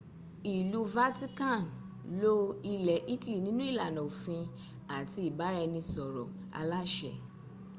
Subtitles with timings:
[0.55, 1.61] ìlú vatican
[2.21, 2.33] lo
[2.73, 4.43] ilẹ̀ italy nínú ìlànà òfin
[4.97, 6.27] àti ìbáraẹnisọ̀rọ̀
[6.59, 7.11] aláṣẹ